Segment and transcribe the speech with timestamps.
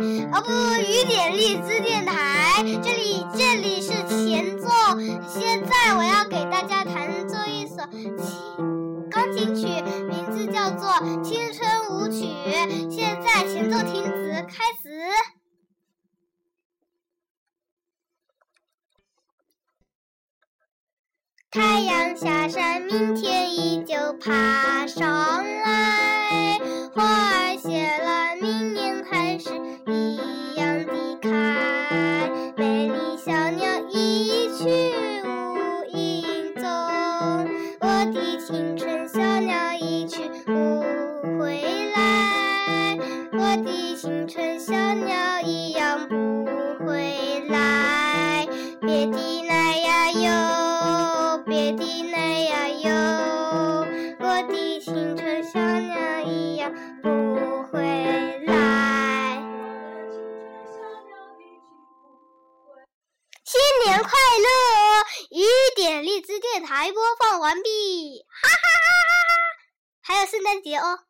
[0.00, 4.68] 雨点荔枝电台，这里这里是前奏。
[5.28, 7.76] 现在我要给大家弹奏一首
[9.10, 9.66] 钢琴曲，
[10.08, 10.88] 名字叫做
[11.22, 12.24] 《青春舞曲》。
[12.90, 14.90] 现在前奏停止，开始。
[21.50, 26.58] 太阳下山，明天依旧爬上来。
[26.94, 29.50] 花儿谢了，明年还是
[33.94, 36.66] 一去无影踪，
[37.80, 40.80] 我的青春小鸟一去不
[41.38, 41.60] 回
[41.94, 42.96] 来。
[43.32, 48.46] 我的青春小鸟一样不回来，
[48.80, 53.86] 别的奶呀哟，别的奶呀哟，
[54.20, 56.72] 我的青春小鸟一样
[57.02, 57.10] 不
[63.82, 65.04] 新年快乐！
[65.30, 65.44] 雨
[65.74, 68.58] 点荔枝电台播放完毕，哈哈哈
[69.08, 69.34] 哈哈！
[70.02, 71.00] 还有圣诞节哦。